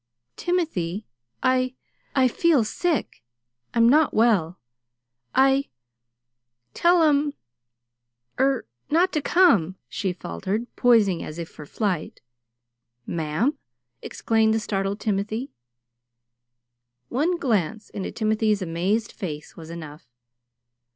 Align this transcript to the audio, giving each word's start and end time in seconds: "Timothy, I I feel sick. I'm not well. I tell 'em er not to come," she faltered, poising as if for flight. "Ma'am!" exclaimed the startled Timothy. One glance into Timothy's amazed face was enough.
"Timothy, 0.35 1.05
I 1.43 1.75
I 2.15 2.27
feel 2.27 2.63
sick. 2.63 3.21
I'm 3.75 3.87
not 3.87 4.15
well. 4.15 4.57
I 5.35 5.69
tell 6.73 7.03
'em 7.03 7.35
er 8.39 8.65
not 8.89 9.13
to 9.13 9.21
come," 9.21 9.75
she 9.87 10.11
faltered, 10.11 10.65
poising 10.75 11.21
as 11.21 11.37
if 11.37 11.49
for 11.49 11.67
flight. 11.67 12.19
"Ma'am!" 13.05 13.59
exclaimed 14.01 14.55
the 14.55 14.59
startled 14.59 14.99
Timothy. 14.99 15.51
One 17.09 17.37
glance 17.37 17.91
into 17.91 18.11
Timothy's 18.11 18.63
amazed 18.63 19.11
face 19.11 19.55
was 19.55 19.69
enough. 19.69 20.07